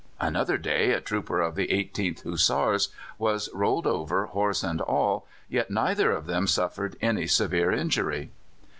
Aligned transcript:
Another 0.19 0.57
day 0.57 0.93
a 0.93 0.99
trooper 0.99 1.41
of 1.41 1.53
the 1.53 1.67
18th 1.67 2.23
Hussars 2.23 2.89
was 3.19 3.49
rolled 3.53 3.85
over, 3.85 4.25
horse 4.25 4.63
and 4.63 4.81
all, 4.81 5.27
yet 5.47 5.69
neither 5.69 6.09
of 6.11 6.25
them 6.25 6.47
suffered 6.47 6.95
any 7.03 7.27
severe 7.27 7.71
injury. 7.71 8.31